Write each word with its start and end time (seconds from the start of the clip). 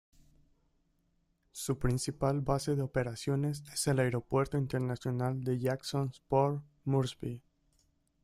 Su 1.51 1.77
principal 1.77 2.41
base 2.41 2.75
de 2.75 2.81
operaciones 2.81 3.63
es 3.71 3.85
el 3.85 3.99
Aeropuerto 3.99 4.57
Internacional 4.57 5.43
de 5.43 5.59
Jacksons, 5.59 6.21
Port 6.27 6.63
Moresby. 6.85 7.39